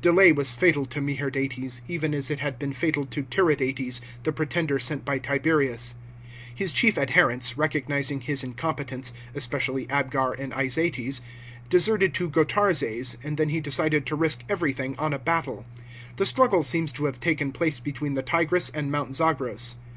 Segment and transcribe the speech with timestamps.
[0.00, 4.78] Delay was fatal to Meherdates, even as it had been fatal to Tiridates, the pretender
[4.78, 5.96] sent by Tiberius.
[6.54, 11.20] His chief adherents, recognising his incompetence, especially Abgar and Izates,
[11.68, 15.66] deserted to G otarzes, and then he decided to risk everything on a battle.
[16.18, 19.74] The struggle seems to have taken place between the Tigris and Mount Zagros.